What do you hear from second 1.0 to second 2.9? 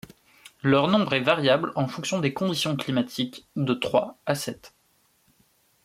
est variable en fonction des conditions